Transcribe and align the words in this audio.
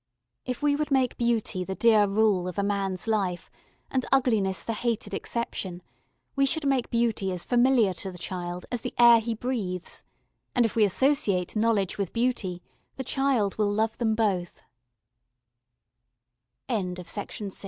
If 0.45 0.63
we 0.63 0.75
would 0.75 0.89
make 0.89 1.15
beauty 1.15 1.63
the 1.63 1.75
dear 1.75 2.07
rule 2.07 2.47
of 2.47 2.57
a 2.57 2.63
man's 2.63 3.05
life, 3.05 3.51
and 3.91 4.03
ugliness 4.11 4.63
the 4.63 4.73
hated 4.73 5.13
exception, 5.13 5.83
we 6.35 6.43
should 6.43 6.65
make 6.65 6.89
beauty 6.89 7.31
as 7.31 7.43
familiar 7.43 7.93
to 7.93 8.11
the 8.11 8.17
child 8.17 8.65
as 8.71 8.81
the 8.81 8.95
air 8.97 9.19
he 9.19 9.35
breathes, 9.35 10.03
and 10.55 10.65
if 10.65 10.75
we 10.75 10.85
associate 10.85 11.55
knowledge 11.55 11.99
with 11.99 12.13
beauty 12.13 12.63
the 12.95 13.03
child 13.03 13.59
will 13.59 13.71
love 13.71 13.95
t 13.95 14.07